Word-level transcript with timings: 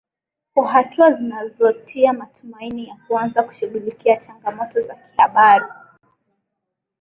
kwa 0.53 0.67
hatua 0.69 1.11
zinazotia 1.13 2.13
matumaini 2.13 2.87
ya 2.87 2.95
kuanza 3.07 3.43
kushughulikia 3.43 4.17
changamoto 4.17 4.81
za 4.81 4.95
kihabari 4.95 5.65